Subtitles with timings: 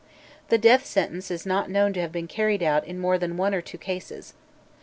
[0.49, 3.53] The death sentence is not known to have been carried out in more than one
[3.53, 4.33] or two cases.